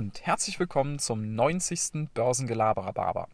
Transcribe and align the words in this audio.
und 0.00 0.24
herzlich 0.24 0.58
willkommen 0.58 0.98
zum 0.98 1.34
90. 1.34 2.08
Börsengelaberer 2.14 3.28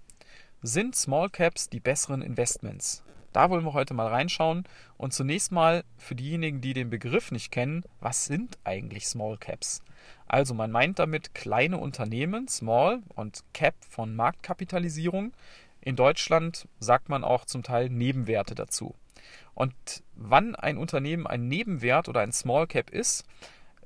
Sind 0.62 0.96
Small 0.96 1.30
Caps 1.30 1.68
die 1.68 1.78
besseren 1.78 2.22
Investments? 2.22 3.04
Da 3.32 3.50
wollen 3.50 3.64
wir 3.64 3.72
heute 3.72 3.94
mal 3.94 4.08
reinschauen 4.08 4.64
und 4.96 5.12
zunächst 5.12 5.52
mal 5.52 5.84
für 5.96 6.16
diejenigen, 6.16 6.60
die 6.60 6.72
den 6.72 6.90
Begriff 6.90 7.30
nicht 7.30 7.52
kennen, 7.52 7.84
was 8.00 8.24
sind 8.24 8.58
eigentlich 8.64 9.06
Small 9.06 9.38
Caps? 9.38 9.80
Also 10.26 10.54
man 10.54 10.72
meint 10.72 10.98
damit 10.98 11.36
kleine 11.36 11.78
Unternehmen, 11.78 12.48
Small 12.48 13.00
und 13.14 13.44
Cap 13.54 13.76
von 13.88 14.16
Marktkapitalisierung. 14.16 15.34
In 15.80 15.94
Deutschland 15.94 16.66
sagt 16.80 17.08
man 17.08 17.22
auch 17.22 17.44
zum 17.44 17.62
Teil 17.62 17.90
Nebenwerte 17.90 18.56
dazu. 18.56 18.96
Und 19.54 19.72
wann 20.16 20.56
ein 20.56 20.78
Unternehmen 20.78 21.28
ein 21.28 21.46
Nebenwert 21.46 22.08
oder 22.08 22.22
ein 22.22 22.32
Small 22.32 22.66
Cap 22.66 22.90
ist, 22.90 23.24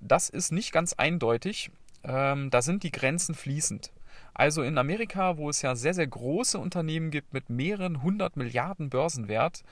das 0.00 0.30
ist 0.30 0.50
nicht 0.50 0.72
ganz 0.72 0.94
eindeutig. 0.94 1.70
Ähm, 2.04 2.50
da 2.50 2.62
sind 2.62 2.82
die 2.82 2.92
Grenzen 2.92 3.34
fließend. 3.34 3.92
Also 4.34 4.62
in 4.62 4.78
Amerika, 4.78 5.36
wo 5.36 5.50
es 5.50 5.62
ja 5.62 5.74
sehr, 5.74 5.94
sehr 5.94 6.06
große 6.06 6.58
Unternehmen 6.58 7.10
gibt 7.10 7.32
mit 7.32 7.50
mehreren 7.50 8.02
hundert 8.02 8.36
Milliarden 8.36 8.90
Börsenwert, 8.90 9.62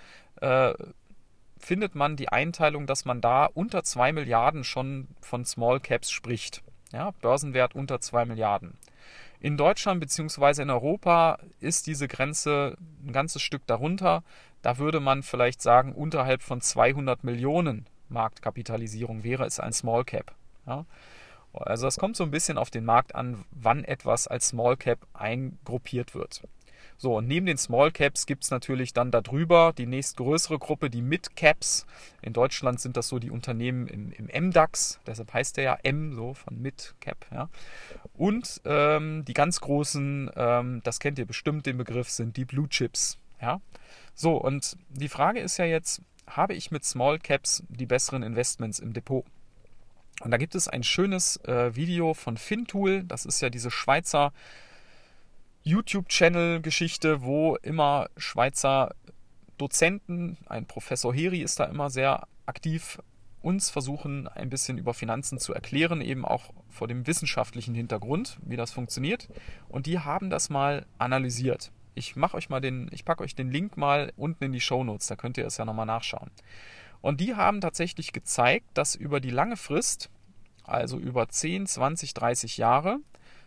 äh, 0.40 0.74
findet 1.58 1.94
man 1.94 2.16
die 2.16 2.28
Einteilung, 2.28 2.86
dass 2.86 3.04
man 3.04 3.20
da 3.20 3.46
unter 3.46 3.82
zwei 3.82 4.12
Milliarden 4.12 4.64
schon 4.64 5.08
von 5.20 5.44
Small 5.44 5.80
Caps 5.80 6.10
spricht. 6.10 6.62
Ja, 6.92 7.12
Börsenwert 7.20 7.74
unter 7.74 8.00
zwei 8.00 8.24
Milliarden. 8.24 8.78
In 9.40 9.56
Deutschland 9.56 10.00
bzw. 10.00 10.62
in 10.62 10.70
Europa 10.70 11.38
ist 11.60 11.86
diese 11.86 12.08
Grenze 12.08 12.76
ein 13.04 13.12
ganzes 13.12 13.42
Stück 13.42 13.66
darunter. 13.66 14.24
Da 14.62 14.78
würde 14.78 14.98
man 14.98 15.22
vielleicht 15.22 15.62
sagen, 15.62 15.92
unterhalb 15.92 16.42
von 16.42 16.60
200 16.60 17.22
Millionen 17.22 17.86
Marktkapitalisierung 18.08 19.22
wäre 19.22 19.44
es 19.44 19.60
ein 19.60 19.72
Small 19.72 20.04
Cap. 20.04 20.34
Ja? 20.66 20.86
Also 21.58 21.86
es 21.86 21.98
kommt 21.98 22.16
so 22.16 22.24
ein 22.24 22.30
bisschen 22.30 22.58
auf 22.58 22.70
den 22.70 22.84
Markt 22.84 23.14
an, 23.14 23.44
wann 23.50 23.84
etwas 23.84 24.26
als 24.26 24.48
Small 24.48 24.76
Cap 24.76 25.06
eingruppiert 25.12 26.14
wird. 26.14 26.42
So, 27.00 27.16
und 27.18 27.28
neben 27.28 27.46
den 27.46 27.58
Small 27.58 27.92
Caps 27.92 28.26
gibt 28.26 28.42
es 28.42 28.50
natürlich 28.50 28.92
dann 28.92 29.12
darüber 29.12 29.72
die 29.72 29.86
nächstgrößere 29.86 30.58
Gruppe, 30.58 30.90
die 30.90 31.00
Mid 31.00 31.36
Caps. 31.36 31.86
In 32.22 32.32
Deutschland 32.32 32.80
sind 32.80 32.96
das 32.96 33.06
so 33.06 33.20
die 33.20 33.30
Unternehmen 33.30 33.86
im, 33.86 34.10
im 34.10 34.48
MDAX, 34.48 34.98
deshalb 35.06 35.32
heißt 35.32 35.58
der 35.58 35.64
ja 35.64 35.78
M, 35.84 36.12
so 36.12 36.34
von 36.34 36.60
Mid 36.60 36.96
Cap. 36.98 37.24
Ja. 37.32 37.50
Und 38.14 38.60
ähm, 38.64 39.24
die 39.24 39.32
ganz 39.32 39.60
großen, 39.60 40.30
ähm, 40.34 40.80
das 40.82 40.98
kennt 40.98 41.20
ihr 41.20 41.26
bestimmt 41.26 41.66
den 41.66 41.78
Begriff, 41.78 42.10
sind 42.10 42.36
die 42.36 42.44
Blue 42.44 42.68
Chips. 42.68 43.16
Ja. 43.40 43.60
So, 44.14 44.36
und 44.36 44.76
die 44.88 45.08
Frage 45.08 45.38
ist 45.38 45.56
ja 45.58 45.66
jetzt, 45.66 46.02
habe 46.26 46.54
ich 46.54 46.72
mit 46.72 46.84
Small 46.84 47.20
Caps 47.20 47.62
die 47.68 47.86
besseren 47.86 48.24
Investments 48.24 48.80
im 48.80 48.92
Depot? 48.92 49.24
Und 50.20 50.30
da 50.30 50.36
gibt 50.36 50.54
es 50.54 50.68
ein 50.68 50.82
schönes 50.82 51.36
äh, 51.44 51.74
Video 51.76 52.14
von 52.14 52.36
Fintool, 52.36 53.04
das 53.04 53.24
ist 53.24 53.40
ja 53.40 53.50
diese 53.50 53.70
Schweizer 53.70 54.32
YouTube-Channel-Geschichte, 55.62 57.22
wo 57.22 57.56
immer 57.56 58.08
Schweizer 58.16 58.94
Dozenten, 59.58 60.38
ein 60.46 60.66
Professor 60.66 61.14
Heri 61.14 61.42
ist 61.42 61.60
da 61.60 61.64
immer 61.64 61.90
sehr 61.90 62.26
aktiv, 62.46 62.98
uns 63.42 63.70
versuchen 63.70 64.26
ein 64.28 64.50
bisschen 64.50 64.78
über 64.78 64.94
Finanzen 64.94 65.38
zu 65.38 65.52
erklären, 65.52 66.00
eben 66.00 66.24
auch 66.24 66.52
vor 66.68 66.88
dem 66.88 67.06
wissenschaftlichen 67.06 67.74
Hintergrund, 67.74 68.38
wie 68.42 68.56
das 68.56 68.72
funktioniert. 68.72 69.28
Und 69.68 69.86
die 69.86 70.00
haben 70.00 70.30
das 70.30 70.50
mal 70.50 70.86
analysiert. 70.98 71.70
Ich 71.94 72.16
mache 72.16 72.36
euch 72.36 72.48
mal 72.48 72.60
den, 72.60 72.88
ich 72.92 73.04
packe 73.04 73.22
euch 73.22 73.34
den 73.34 73.50
Link 73.50 73.76
mal 73.76 74.12
unten 74.16 74.44
in 74.44 74.52
die 74.52 74.60
Show 74.60 74.84
Notes, 74.84 75.06
da 75.06 75.16
könnt 75.16 75.38
ihr 75.38 75.46
es 75.46 75.56
ja 75.56 75.64
nochmal 75.64 75.86
nachschauen. 75.86 76.30
Und 77.00 77.20
die 77.20 77.34
haben 77.34 77.60
tatsächlich 77.60 78.12
gezeigt, 78.12 78.66
dass 78.74 78.94
über 78.94 79.20
die 79.20 79.30
lange 79.30 79.56
Frist, 79.56 80.10
also 80.64 80.98
über 80.98 81.28
10, 81.28 81.66
20, 81.66 82.14
30 82.14 82.56
Jahre, 82.58 82.98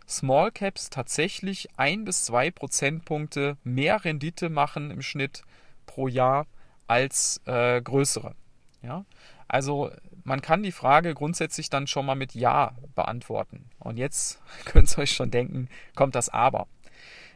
Small 0.08 0.50
Caps 0.50 0.90
tatsächlich 0.90 1.68
ein 1.76 2.04
bis 2.04 2.24
zwei 2.24 2.50
Prozentpunkte 2.50 3.56
mehr 3.64 4.04
Rendite 4.04 4.48
machen 4.48 4.90
im 4.90 5.02
Schnitt 5.02 5.42
pro 5.86 6.08
Jahr 6.08 6.46
als 6.86 7.40
äh, 7.46 7.80
größere. 7.80 8.34
Ja? 8.82 9.04
Also 9.48 9.90
man 10.24 10.42
kann 10.42 10.62
die 10.62 10.72
Frage 10.72 11.14
grundsätzlich 11.14 11.70
dann 11.70 11.86
schon 11.86 12.06
mal 12.06 12.14
mit 12.14 12.34
Ja 12.34 12.74
beantworten. 12.94 13.64
Und 13.78 13.96
jetzt 13.96 14.40
könnt 14.64 14.90
ihr 14.92 15.02
euch 15.02 15.12
schon 15.12 15.30
denken, 15.30 15.68
kommt 15.94 16.14
das 16.14 16.28
Aber. 16.28 16.66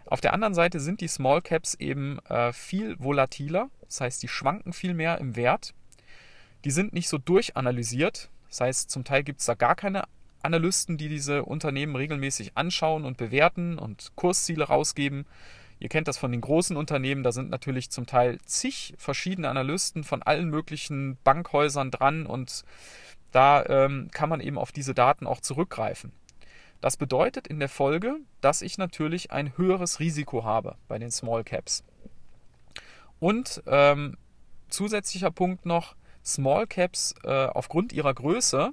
Auf 0.06 0.20
der 0.20 0.32
anderen 0.32 0.54
Seite 0.54 0.78
sind 0.78 1.00
die 1.00 1.08
Small 1.08 1.42
Caps 1.42 1.74
eben 1.74 2.20
äh, 2.26 2.52
viel 2.52 2.96
volatiler, 2.98 3.70
das 3.82 4.00
heißt, 4.00 4.22
die 4.22 4.28
schwanken 4.28 4.72
viel 4.72 4.94
mehr 4.94 5.18
im 5.18 5.34
Wert. 5.34 5.74
Die 6.66 6.72
sind 6.72 6.92
nicht 6.92 7.08
so 7.08 7.16
durchanalysiert, 7.16 8.28
das 8.48 8.60
heißt, 8.60 8.90
zum 8.90 9.04
Teil 9.04 9.22
gibt 9.22 9.38
es 9.38 9.46
da 9.46 9.54
gar 9.54 9.76
keine 9.76 10.02
Analysten, 10.42 10.96
die 10.98 11.08
diese 11.08 11.44
Unternehmen 11.44 11.94
regelmäßig 11.94 12.56
anschauen 12.56 13.04
und 13.04 13.16
bewerten 13.16 13.78
und 13.78 14.10
Kursziele 14.16 14.64
rausgeben. 14.64 15.26
Ihr 15.78 15.88
kennt 15.88 16.08
das 16.08 16.18
von 16.18 16.32
den 16.32 16.40
großen 16.40 16.76
Unternehmen, 16.76 17.22
da 17.22 17.30
sind 17.30 17.50
natürlich 17.50 17.90
zum 17.90 18.06
Teil 18.06 18.40
zig 18.46 18.94
verschiedene 18.98 19.48
Analysten 19.48 20.02
von 20.02 20.24
allen 20.24 20.50
möglichen 20.50 21.18
Bankhäusern 21.22 21.92
dran 21.92 22.26
und 22.26 22.64
da 23.30 23.64
ähm, 23.66 24.08
kann 24.10 24.28
man 24.28 24.40
eben 24.40 24.58
auf 24.58 24.72
diese 24.72 24.92
Daten 24.92 25.28
auch 25.28 25.40
zurückgreifen. 25.40 26.10
Das 26.80 26.96
bedeutet 26.96 27.46
in 27.46 27.60
der 27.60 27.68
Folge, 27.68 28.16
dass 28.40 28.60
ich 28.60 28.76
natürlich 28.76 29.30
ein 29.30 29.56
höheres 29.56 30.00
Risiko 30.00 30.42
habe 30.42 30.74
bei 30.88 30.98
den 30.98 31.12
Small 31.12 31.44
Caps. 31.44 31.84
Und 33.20 33.62
ähm, 33.68 34.16
zusätzlicher 34.68 35.30
Punkt 35.30 35.64
noch, 35.64 35.94
Small 36.26 36.66
Caps 36.66 37.14
äh, 37.24 37.46
aufgrund 37.46 37.92
ihrer 37.92 38.12
Größe 38.12 38.72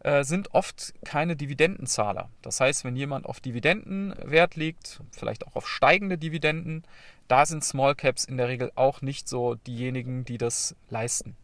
äh, 0.00 0.24
sind 0.24 0.54
oft 0.54 0.94
keine 1.04 1.36
Dividendenzahler. 1.36 2.30
Das 2.42 2.60
heißt, 2.60 2.84
wenn 2.84 2.96
jemand 2.96 3.26
auf 3.26 3.40
Dividenden 3.40 4.14
Wert 4.22 4.56
legt, 4.56 5.00
vielleicht 5.12 5.46
auch 5.46 5.56
auf 5.56 5.68
steigende 5.68 6.18
Dividenden, 6.18 6.84
da 7.28 7.46
sind 7.46 7.64
Small 7.64 7.94
Caps 7.94 8.24
in 8.24 8.36
der 8.36 8.48
Regel 8.48 8.72
auch 8.74 9.02
nicht 9.02 9.28
so 9.28 9.54
diejenigen, 9.54 10.24
die 10.24 10.38
das 10.38 10.74
leisten. 10.88 11.36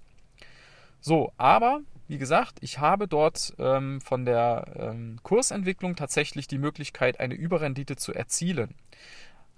So, 1.00 1.32
aber 1.38 1.80
wie 2.08 2.18
gesagt, 2.18 2.58
ich 2.60 2.78
habe 2.78 3.06
dort 3.06 3.54
ähm, 3.58 4.00
von 4.00 4.24
der 4.24 4.66
ähm, 4.76 5.20
Kursentwicklung 5.22 5.96
tatsächlich 5.96 6.48
die 6.48 6.58
Möglichkeit, 6.58 7.20
eine 7.20 7.34
Überrendite 7.34 7.96
zu 7.96 8.12
erzielen. 8.12 8.74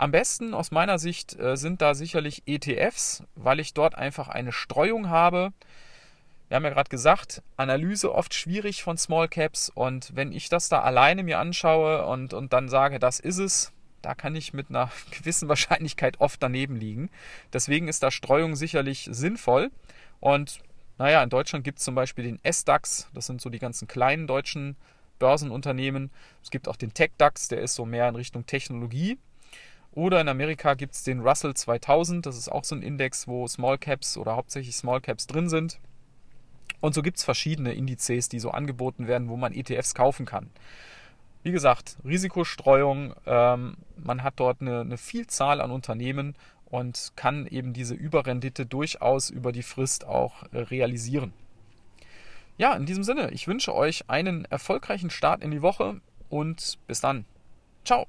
Am 0.02 0.10
besten 0.10 0.52
aus 0.52 0.72
meiner 0.72 0.98
Sicht 0.98 1.38
äh, 1.38 1.56
sind 1.56 1.80
da 1.80 1.94
sicherlich 1.94 2.42
ETFs, 2.46 3.22
weil 3.36 3.60
ich 3.60 3.72
dort 3.72 3.94
einfach 3.94 4.26
eine 4.26 4.50
Streuung 4.50 5.10
habe. 5.10 5.52
Wir 6.48 6.56
haben 6.56 6.64
ja 6.64 6.70
gerade 6.70 6.90
gesagt, 6.90 7.40
Analyse 7.56 8.12
oft 8.12 8.34
schwierig 8.34 8.82
von 8.82 8.98
Small 8.98 9.28
Caps 9.28 9.70
und 9.72 10.10
wenn 10.16 10.32
ich 10.32 10.48
das 10.48 10.68
da 10.68 10.80
alleine 10.80 11.22
mir 11.22 11.38
anschaue 11.38 12.04
und, 12.04 12.34
und 12.34 12.52
dann 12.52 12.68
sage, 12.68 12.98
das 12.98 13.20
ist 13.20 13.38
es, 13.38 13.72
da 14.02 14.16
kann 14.16 14.34
ich 14.34 14.52
mit 14.52 14.70
einer 14.70 14.91
gewissen 15.16 15.48
Wahrscheinlichkeit 15.48 16.18
oft 16.18 16.42
daneben 16.42 16.74
liegen. 16.74 17.08
Deswegen 17.52 17.86
ist 17.86 18.02
da 18.02 18.10
Streuung 18.10 18.56
sicherlich 18.56 19.08
sinnvoll 19.08 19.70
und 20.18 20.58
naja, 20.98 21.22
in 21.22 21.30
Deutschland 21.30 21.62
gibt 21.62 21.78
es 21.78 21.84
zum 21.84 21.94
Beispiel 21.94 22.24
den 22.24 22.41
S-DAX, 22.42 23.08
das 23.14 23.26
sind 23.26 23.41
so 23.41 23.50
die 23.50 23.60
ganzen 23.60 23.86
kleinen 23.86 24.26
deutschen 24.26 24.74
Börsenunternehmen. 25.20 26.10
Es 26.42 26.50
gibt 26.50 26.66
auch 26.66 26.74
den 26.74 26.92
Tech-DAX, 26.92 27.46
der 27.46 27.60
ist 27.60 27.76
so 27.76 27.86
mehr 27.86 28.08
in 28.08 28.16
Richtung 28.16 28.46
Technologie. 28.46 29.16
Oder 29.94 30.20
in 30.20 30.28
Amerika 30.28 30.75
gibt 30.75 30.94
es 30.94 31.03
den 31.03 31.20
Russell 31.20 31.54
2000, 31.54 32.25
das 32.25 32.38
ist 32.38 32.50
auch 32.50 32.64
so 32.64 32.75
ein 32.75 32.82
Index, 32.82 33.28
wo 33.28 33.47
Small 33.47 33.76
Caps 33.76 34.16
oder 34.16 34.36
hauptsächlich 34.36 34.75
Small 34.75 35.00
Caps 35.00 35.26
drin 35.26 35.48
sind. 35.48 35.78
Und 36.80 36.94
so 36.94 37.03
gibt 37.03 37.19
es 37.19 37.25
verschiedene 37.25 37.75
Indizes, 37.75 38.28
die 38.28 38.41
so 38.41 38.50
angeboten 38.50 39.06
werden, 39.06 39.28
wo 39.28 39.36
man 39.36 39.53
ETFs 39.53 39.94
kaufen 39.94 40.26
kann. 40.26 40.50
Wie 41.42 41.53
gesagt, 41.53 41.97
Risikostreuung, 42.04 43.14
ähm, 43.26 43.76
man 43.97 44.22
hat 44.22 44.34
dort 44.36 44.60
eine, 44.60 44.80
eine 44.80 44.97
Vielzahl 44.97 45.60
an 45.60 45.70
Unternehmen 45.70 46.36
und 46.66 47.12
kann 47.16 47.47
eben 47.47 47.72
diese 47.72 47.94
Überrendite 47.94 48.64
durchaus 48.64 49.28
über 49.28 49.53
die 49.53 49.62
Frist 49.62 50.06
auch 50.06 50.44
äh, 50.53 50.59
realisieren. 50.59 51.33
Ja, 52.56 52.74
in 52.74 52.86
diesem 52.86 53.04
Sinne, 53.04 53.30
ich 53.33 53.47
wünsche 53.47 53.74
euch 53.74 54.09
einen 54.09 54.44
erfolgreichen 54.47 55.10
Start 55.10 55.42
in 55.42 55.50
die 55.50 55.62
Woche 55.62 56.00
und 56.30 56.78
bis 56.86 57.00
dann. 57.00 57.24
Ciao. 57.84 58.06